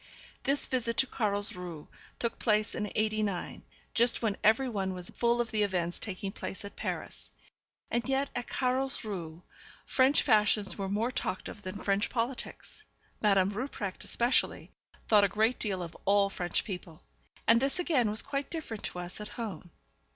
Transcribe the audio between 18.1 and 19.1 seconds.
quite different to